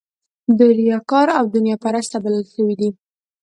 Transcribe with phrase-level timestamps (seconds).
[0.57, 2.89] دوی ریاکار او دنیا پرسته بلل شوي دي.